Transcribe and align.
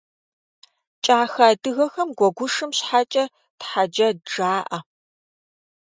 Кӏахэ 1.03 1.43
адыгэхэм 1.49 2.09
гуэгушым 2.17 2.71
щхьэкӏэ 2.77 3.23
тхьэджэд 3.59 4.17
жаӏэ. 4.31 4.79